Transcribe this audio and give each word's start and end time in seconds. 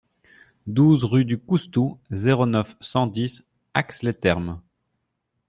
douze 0.65 1.03
rue 1.03 1.25
du 1.25 1.37
Coustou, 1.37 1.99
zéro 2.09 2.47
neuf, 2.47 2.75
cent 2.81 3.05
dix, 3.05 3.43
Ax-les-Thermes 3.75 4.59